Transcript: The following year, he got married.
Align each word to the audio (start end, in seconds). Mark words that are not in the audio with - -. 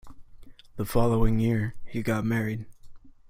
The 0.77 0.85
following 0.85 1.37
year, 1.37 1.75
he 1.85 2.01
got 2.01 2.25
married. 2.25 2.65